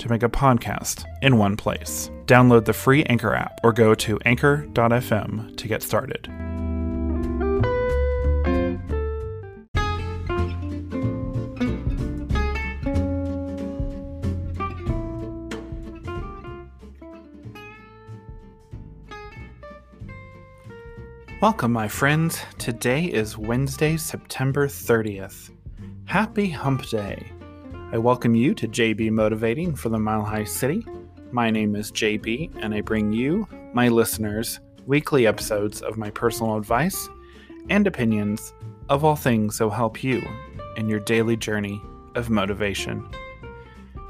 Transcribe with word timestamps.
to 0.00 0.08
make 0.10 0.22
a 0.22 0.28
podcast 0.28 1.04
in 1.22 1.38
one 1.38 1.56
place. 1.56 2.10
Download 2.26 2.64
the 2.64 2.72
free 2.72 3.04
Anchor 3.04 3.34
app 3.34 3.60
or 3.62 3.72
go 3.72 3.94
to 3.94 4.18
anchor.fm 4.24 5.56
to 5.56 5.68
get 5.68 5.82
started. 5.82 6.28
Welcome, 21.40 21.72
my 21.72 21.88
friends. 21.88 22.38
Today 22.58 23.04
is 23.06 23.38
Wednesday, 23.38 23.96
September 23.96 24.68
30th. 24.68 25.50
Happy 26.04 26.50
Hump 26.50 26.86
Day. 26.90 27.32
I 27.92 27.98
welcome 27.98 28.36
you 28.36 28.54
to 28.54 28.68
JB 28.68 29.10
Motivating 29.10 29.74
for 29.74 29.88
the 29.88 29.98
Mile 29.98 30.22
High 30.22 30.44
City. 30.44 30.86
My 31.32 31.50
name 31.50 31.74
is 31.74 31.90
JB, 31.90 32.52
and 32.62 32.72
I 32.72 32.82
bring 32.82 33.12
you, 33.12 33.48
my 33.72 33.88
listeners, 33.88 34.60
weekly 34.86 35.26
episodes 35.26 35.82
of 35.82 35.98
my 35.98 36.08
personal 36.10 36.56
advice 36.56 37.08
and 37.68 37.88
opinions 37.88 38.54
of 38.88 39.04
all 39.04 39.16
things 39.16 39.58
that 39.58 39.64
will 39.64 39.72
help 39.72 40.04
you 40.04 40.22
in 40.76 40.88
your 40.88 41.00
daily 41.00 41.36
journey 41.36 41.82
of 42.14 42.30
motivation. 42.30 43.04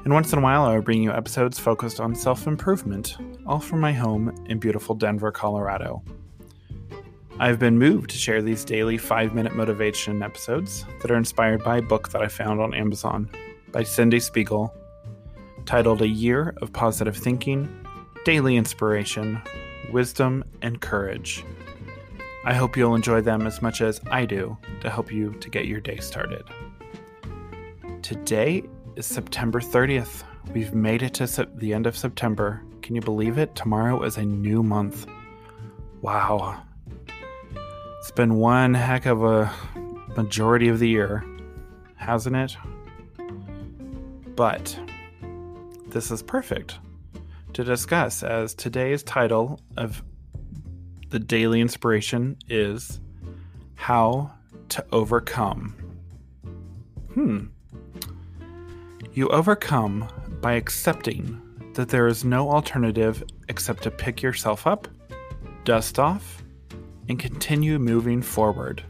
And 0.04 0.12
once 0.12 0.30
in 0.30 0.40
a 0.40 0.42
while, 0.42 0.64
I 0.64 0.74
will 0.74 0.82
bring 0.82 1.02
you 1.02 1.12
episodes 1.12 1.58
focused 1.58 2.00
on 2.00 2.14
self 2.14 2.46
improvement, 2.46 3.16
all 3.46 3.60
from 3.60 3.80
my 3.80 3.94
home 3.94 4.44
in 4.44 4.58
beautiful 4.58 4.94
Denver, 4.94 5.32
Colorado. 5.32 6.02
I've 7.38 7.58
been 7.58 7.78
moved 7.78 8.10
to 8.10 8.18
share 8.18 8.42
these 8.42 8.62
daily 8.62 8.98
five 8.98 9.34
minute 9.34 9.56
motivation 9.56 10.22
episodes 10.22 10.84
that 11.00 11.10
are 11.10 11.16
inspired 11.16 11.64
by 11.64 11.78
a 11.78 11.82
book 11.82 12.10
that 12.10 12.20
I 12.20 12.28
found 12.28 12.60
on 12.60 12.74
Amazon 12.74 13.30
by 13.72 13.82
Cyndie 13.82 14.22
Spiegel 14.22 14.74
titled 15.64 16.02
A 16.02 16.08
Year 16.08 16.54
of 16.60 16.72
Positive 16.72 17.16
Thinking, 17.16 17.68
Daily 18.24 18.56
Inspiration, 18.56 19.40
Wisdom, 19.92 20.44
and 20.62 20.80
Courage. 20.80 21.44
I 22.44 22.54
hope 22.54 22.76
you'll 22.76 22.94
enjoy 22.94 23.20
them 23.20 23.46
as 23.46 23.60
much 23.62 23.80
as 23.80 24.00
I 24.10 24.24
do 24.24 24.56
to 24.80 24.90
help 24.90 25.12
you 25.12 25.32
to 25.34 25.50
get 25.50 25.66
your 25.66 25.80
day 25.80 25.98
started. 25.98 26.44
Today 28.02 28.64
is 28.96 29.06
September 29.06 29.60
30th. 29.60 30.24
We've 30.52 30.74
made 30.74 31.02
it 31.02 31.14
to 31.14 31.48
the 31.54 31.74
end 31.74 31.86
of 31.86 31.96
September. 31.96 32.62
Can 32.82 32.94
you 32.94 33.02
believe 33.02 33.38
it? 33.38 33.54
Tomorrow 33.54 34.02
is 34.02 34.16
a 34.16 34.24
new 34.24 34.62
month. 34.62 35.06
Wow. 36.00 36.62
It's 37.98 38.10
been 38.10 38.34
one 38.34 38.72
heck 38.72 39.06
of 39.06 39.22
a 39.22 39.52
majority 40.16 40.68
of 40.68 40.78
the 40.78 40.88
year, 40.88 41.24
hasn't 41.96 42.34
it? 42.34 42.56
But 44.40 44.74
this 45.88 46.10
is 46.10 46.22
perfect 46.22 46.78
to 47.52 47.62
discuss 47.62 48.22
as 48.22 48.54
today's 48.54 49.02
title 49.02 49.60
of 49.76 50.02
the 51.10 51.18
daily 51.18 51.60
inspiration 51.60 52.38
is 52.48 53.00
How 53.74 54.32
to 54.70 54.82
Overcome. 54.92 55.74
Hmm. 57.12 57.48
You 59.12 59.28
overcome 59.28 60.08
by 60.40 60.54
accepting 60.54 61.38
that 61.74 61.90
there 61.90 62.06
is 62.06 62.24
no 62.24 62.50
alternative 62.50 63.22
except 63.50 63.82
to 63.82 63.90
pick 63.90 64.22
yourself 64.22 64.66
up, 64.66 64.88
dust 65.64 65.98
off, 65.98 66.42
and 67.10 67.18
continue 67.18 67.78
moving 67.78 68.22
forward. 68.22 68.82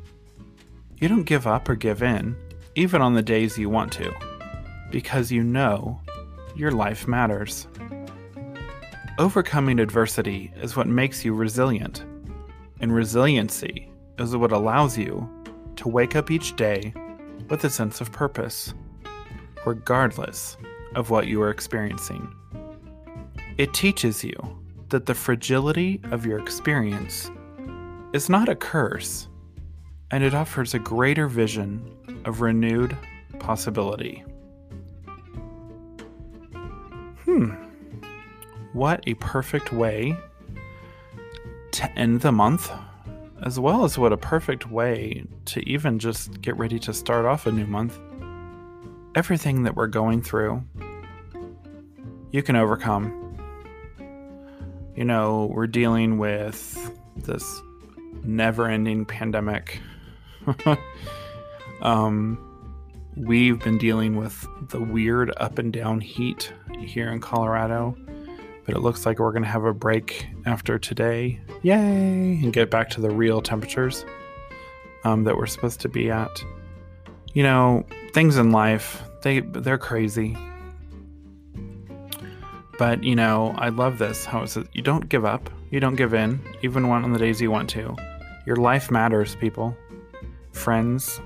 You 0.98 1.08
don't 1.08 1.24
give 1.24 1.48
up 1.48 1.68
or 1.68 1.74
give 1.74 2.04
in, 2.04 2.36
even 2.76 3.02
on 3.02 3.14
the 3.14 3.22
days 3.22 3.58
you 3.58 3.68
want 3.68 3.90
to, 3.94 4.14
because 4.90 5.30
you 5.32 5.42
know 5.42 6.00
your 6.54 6.70
life 6.70 7.06
matters. 7.08 7.66
Overcoming 9.18 9.78
adversity 9.78 10.52
is 10.56 10.76
what 10.76 10.86
makes 10.86 11.24
you 11.24 11.34
resilient, 11.34 12.04
and 12.80 12.94
resiliency 12.94 13.90
is 14.18 14.36
what 14.36 14.52
allows 14.52 14.96
you 14.96 15.28
to 15.76 15.88
wake 15.88 16.16
up 16.16 16.30
each 16.30 16.56
day 16.56 16.92
with 17.48 17.64
a 17.64 17.70
sense 17.70 18.00
of 18.00 18.12
purpose, 18.12 18.74
regardless 19.66 20.56
of 20.94 21.10
what 21.10 21.26
you 21.26 21.42
are 21.42 21.50
experiencing. 21.50 22.34
It 23.58 23.74
teaches 23.74 24.24
you 24.24 24.58
that 24.88 25.06
the 25.06 25.14
fragility 25.14 26.00
of 26.10 26.26
your 26.26 26.38
experience 26.38 27.30
is 28.12 28.28
not 28.28 28.48
a 28.48 28.56
curse, 28.56 29.28
and 30.10 30.24
it 30.24 30.34
offers 30.34 30.74
a 30.74 30.78
greater 30.78 31.28
vision 31.28 31.82
of 32.24 32.40
renewed 32.40 32.96
possibility. 33.38 34.24
Hmm. 37.40 37.54
What 38.74 39.02
a 39.06 39.14
perfect 39.14 39.72
way 39.72 40.14
to 41.70 41.98
end 41.98 42.20
the 42.20 42.32
month, 42.32 42.70
as 43.42 43.58
well 43.58 43.84
as 43.84 43.96
what 43.96 44.12
a 44.12 44.18
perfect 44.18 44.70
way 44.70 45.24
to 45.46 45.66
even 45.66 45.98
just 45.98 46.42
get 46.42 46.54
ready 46.58 46.78
to 46.80 46.92
start 46.92 47.24
off 47.24 47.46
a 47.46 47.52
new 47.52 47.66
month. 47.66 47.98
Everything 49.14 49.62
that 49.62 49.74
we're 49.74 49.86
going 49.86 50.20
through, 50.20 50.62
you 52.30 52.42
can 52.42 52.56
overcome. 52.56 53.38
You 54.94 55.06
know, 55.06 55.46
we're 55.46 55.66
dealing 55.66 56.18
with 56.18 56.92
this 57.16 57.62
never 58.22 58.66
ending 58.66 59.06
pandemic. 59.06 59.80
um, 61.80 62.49
we've 63.16 63.58
been 63.60 63.78
dealing 63.78 64.16
with 64.16 64.46
the 64.68 64.80
weird 64.80 65.32
up 65.36 65.58
and 65.58 65.72
down 65.72 66.00
heat 66.00 66.52
here 66.78 67.10
in 67.10 67.20
Colorado, 67.20 67.96
but 68.66 68.74
it 68.74 68.80
looks 68.80 69.06
like 69.06 69.18
we're 69.18 69.32
going 69.32 69.42
to 69.42 69.48
have 69.48 69.64
a 69.64 69.74
break 69.74 70.26
after 70.46 70.78
today. 70.78 71.40
Yay! 71.62 72.40
And 72.42 72.52
get 72.52 72.70
back 72.70 72.90
to 72.90 73.00
the 73.00 73.10
real 73.10 73.42
temperatures 73.42 74.04
um, 75.04 75.24
that 75.24 75.36
we're 75.36 75.46
supposed 75.46 75.80
to 75.80 75.88
be 75.88 76.10
at. 76.10 76.44
You 77.32 77.42
know, 77.42 77.86
things 78.12 78.36
in 78.36 78.52
life, 78.52 79.02
they 79.22 79.40
they're 79.40 79.78
crazy. 79.78 80.36
But, 82.78 83.04
you 83.04 83.14
know, 83.14 83.54
I 83.58 83.68
love 83.68 83.98
this. 83.98 84.24
How 84.24 84.42
it 84.42 84.48
says 84.48 84.66
you 84.72 84.80
don't 84.80 85.08
give 85.08 85.26
up, 85.26 85.50
you 85.70 85.80
don't 85.80 85.96
give 85.96 86.14
in, 86.14 86.40
even 86.62 86.88
when 86.88 87.04
on 87.04 87.12
the 87.12 87.18
days 87.18 87.40
you 87.40 87.50
want 87.50 87.68
to. 87.70 87.94
Your 88.46 88.56
life 88.56 88.90
matters, 88.90 89.36
people. 89.36 89.76
Friends. 90.52 91.20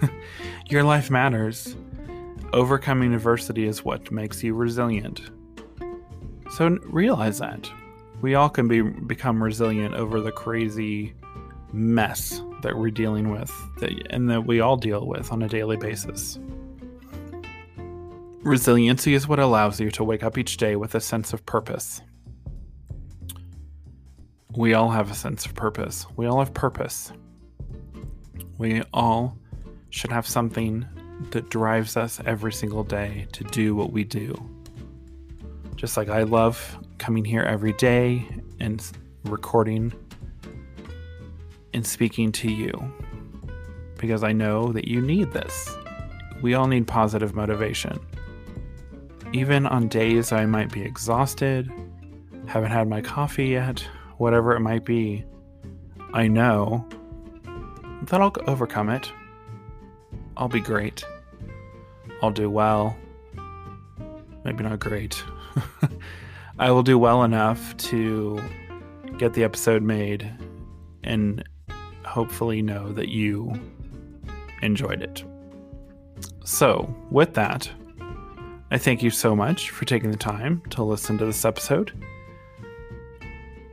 Your 0.68 0.82
life 0.82 1.10
matters. 1.10 1.76
Overcoming 2.52 3.14
adversity 3.14 3.66
is 3.66 3.84
what 3.84 4.10
makes 4.10 4.42
you 4.42 4.54
resilient. 4.54 5.30
So 6.52 6.78
realize 6.84 7.38
that. 7.38 7.70
We 8.20 8.34
all 8.34 8.48
can 8.48 8.68
be 8.68 8.82
become 8.82 9.42
resilient 9.42 9.94
over 9.94 10.20
the 10.20 10.32
crazy 10.32 11.14
mess 11.72 12.42
that 12.62 12.76
we're 12.76 12.90
dealing 12.90 13.30
with 13.30 13.52
that, 13.78 13.92
and 14.10 14.28
that 14.30 14.46
we 14.46 14.60
all 14.60 14.76
deal 14.76 15.06
with 15.06 15.30
on 15.30 15.42
a 15.42 15.48
daily 15.48 15.76
basis. 15.76 16.38
Resiliency 18.42 19.14
is 19.14 19.28
what 19.28 19.38
allows 19.38 19.78
you 19.78 19.90
to 19.92 20.04
wake 20.04 20.22
up 20.22 20.38
each 20.38 20.56
day 20.56 20.76
with 20.76 20.94
a 20.94 21.00
sense 21.00 21.32
of 21.32 21.44
purpose. 21.44 22.00
We 24.56 24.74
all 24.74 24.90
have 24.90 25.10
a 25.10 25.14
sense 25.14 25.44
of 25.44 25.54
purpose. 25.54 26.06
We 26.16 26.26
all 26.26 26.38
have 26.38 26.54
purpose. 26.54 27.12
We 28.56 28.82
all 28.92 29.36
should 29.90 30.12
have 30.12 30.26
something 30.26 30.86
that 31.30 31.50
drives 31.50 31.96
us 31.96 32.20
every 32.24 32.52
single 32.52 32.84
day 32.84 33.26
to 33.32 33.44
do 33.44 33.74
what 33.74 33.92
we 33.92 34.04
do. 34.04 34.34
Just 35.76 35.96
like 35.96 36.08
I 36.08 36.22
love 36.22 36.78
coming 36.98 37.24
here 37.24 37.42
every 37.42 37.72
day 37.74 38.26
and 38.60 38.84
recording 39.24 39.92
and 41.72 41.86
speaking 41.86 42.32
to 42.32 42.50
you 42.50 42.72
because 43.96 44.22
I 44.22 44.32
know 44.32 44.72
that 44.72 44.88
you 44.88 45.00
need 45.00 45.32
this. 45.32 45.76
We 46.42 46.54
all 46.54 46.66
need 46.66 46.86
positive 46.86 47.34
motivation. 47.34 47.98
Even 49.32 49.66
on 49.66 49.88
days 49.88 50.32
I 50.32 50.46
might 50.46 50.72
be 50.72 50.82
exhausted, 50.82 51.70
haven't 52.46 52.70
had 52.70 52.88
my 52.88 53.00
coffee 53.00 53.48
yet, 53.48 53.80
whatever 54.16 54.54
it 54.56 54.60
might 54.60 54.84
be, 54.84 55.24
I 56.14 56.28
know 56.28 56.88
that 58.02 58.20
I'll 58.20 58.32
overcome 58.46 58.88
it. 58.88 59.12
I'll 60.38 60.48
be 60.48 60.60
great. 60.60 61.04
I'll 62.22 62.30
do 62.30 62.48
well. 62.48 62.96
Maybe 64.44 64.62
not 64.62 64.78
great. 64.78 65.22
I 66.60 66.70
will 66.70 66.84
do 66.84 66.96
well 66.96 67.24
enough 67.24 67.76
to 67.76 68.40
get 69.18 69.34
the 69.34 69.42
episode 69.42 69.82
made 69.82 70.30
and 71.02 71.42
hopefully 72.04 72.62
know 72.62 72.92
that 72.92 73.08
you 73.08 73.52
enjoyed 74.62 75.02
it. 75.02 75.24
So, 76.44 76.94
with 77.10 77.34
that, 77.34 77.68
I 78.70 78.78
thank 78.78 79.02
you 79.02 79.10
so 79.10 79.34
much 79.34 79.70
for 79.70 79.84
taking 79.86 80.12
the 80.12 80.16
time 80.16 80.62
to 80.70 80.84
listen 80.84 81.18
to 81.18 81.26
this 81.26 81.44
episode. 81.44 81.92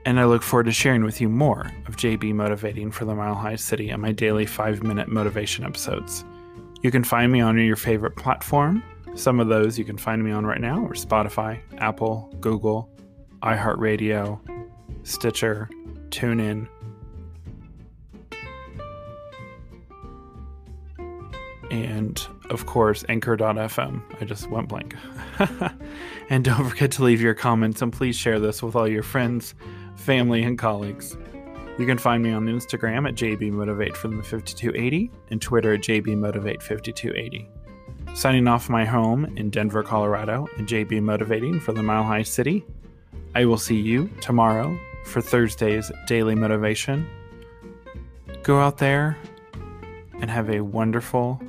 And 0.03 0.19
I 0.19 0.25
look 0.25 0.41
forward 0.41 0.65
to 0.65 0.71
sharing 0.71 1.03
with 1.03 1.21
you 1.21 1.29
more 1.29 1.71
of 1.87 1.95
JB 1.95 2.33
motivating 2.33 2.91
for 2.91 3.05
the 3.05 3.15
Mile 3.15 3.35
High 3.35 3.55
City 3.55 3.89
and 3.89 4.01
my 4.01 4.11
daily 4.11 4.45
five 4.45 4.83
minute 4.83 5.07
motivation 5.07 5.63
episodes. 5.63 6.25
You 6.85 6.91
can 6.91 7.03
find 7.03 7.31
me 7.31 7.41
on 7.41 7.57
your 7.57 7.77
favorite 7.77 8.15
platform. 8.15 8.83
Some 9.15 9.39
of 9.39 9.47
those 9.47 9.79
you 9.79 9.83
can 9.83 9.97
find 9.97 10.23
me 10.23 10.29
on 10.29 10.45
right 10.45 10.61
now 10.61 10.85
are 10.85 10.93
Spotify, 10.93 11.59
Apple, 11.79 12.31
Google, 12.39 12.91
iHeartRadio, 13.41 14.39
Stitcher, 15.01 15.67
TuneIn, 16.09 16.67
and 21.71 22.27
of 22.51 22.67
course 22.67 23.03
anchor.fm. 23.09 24.21
I 24.21 24.25
just 24.25 24.47
went 24.51 24.67
blank. 24.67 24.95
and 26.29 26.45
don't 26.45 26.69
forget 26.69 26.91
to 26.91 27.03
leave 27.03 27.19
your 27.19 27.33
comments 27.33 27.81
and 27.81 27.91
please 27.91 28.15
share 28.15 28.39
this 28.39 28.61
with 28.61 28.75
all 28.75 28.87
your 28.87 29.01
friends, 29.01 29.55
family, 29.95 30.43
and 30.43 30.59
colleagues. 30.59 31.17
You 31.77 31.85
can 31.85 31.97
find 31.97 32.23
me 32.23 32.31
on 32.31 32.45
Instagram 32.45 33.05
at 33.05 33.15
JBMotivate 33.15 33.97
from 33.97 34.15
the 34.15 34.23
5280 34.23 35.11
and 35.29 35.41
Twitter 35.41 35.73
at 35.73 35.81
JBMotivate5280. 35.81 37.47
Signing 38.15 38.47
off 38.47 38.69
my 38.69 38.85
home 38.85 39.25
in 39.35 39.49
Denver, 39.49 39.83
Colorado, 39.83 40.47
and 40.57 40.69
JB 40.69 41.01
Motivating 41.01 41.59
for 41.59 41.73
the 41.73 41.83
Mile 41.83 42.03
High 42.03 42.23
City. 42.23 42.63
I 43.35 43.43
will 43.43 43.57
see 43.57 43.75
you 43.75 44.09
tomorrow 44.21 44.79
for 45.03 45.19
Thursday's 45.19 45.91
Daily 46.07 46.33
Motivation. 46.33 47.05
Go 48.43 48.59
out 48.61 48.77
there 48.77 49.17
and 50.21 50.31
have 50.31 50.49
a 50.49 50.61
wonderful, 50.61 51.41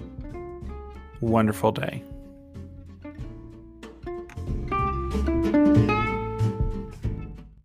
wonderful 1.20 1.70
day. 1.70 2.02